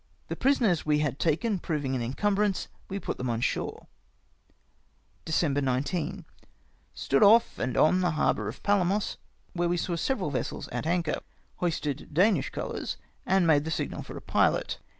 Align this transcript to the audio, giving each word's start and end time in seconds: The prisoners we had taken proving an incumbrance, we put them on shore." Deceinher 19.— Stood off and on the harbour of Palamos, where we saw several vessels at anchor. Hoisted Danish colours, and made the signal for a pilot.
The 0.29 0.35
prisoners 0.35 0.83
we 0.83 0.97
had 0.97 1.19
taken 1.19 1.59
proving 1.59 1.93
an 1.93 2.01
incumbrance, 2.01 2.67
we 2.89 2.97
put 2.97 3.19
them 3.19 3.29
on 3.29 3.39
shore." 3.39 3.85
Deceinher 5.25 5.61
19.— 5.61 6.25
Stood 6.95 7.21
off 7.21 7.59
and 7.59 7.77
on 7.77 8.01
the 8.01 8.09
harbour 8.17 8.47
of 8.47 8.63
Palamos, 8.63 9.17
where 9.53 9.69
we 9.69 9.77
saw 9.77 9.95
several 9.95 10.31
vessels 10.31 10.67
at 10.69 10.87
anchor. 10.87 11.19
Hoisted 11.57 12.11
Danish 12.15 12.49
colours, 12.49 12.97
and 13.27 13.45
made 13.45 13.63
the 13.63 13.69
signal 13.69 14.01
for 14.01 14.17
a 14.17 14.21
pilot. 14.21 14.79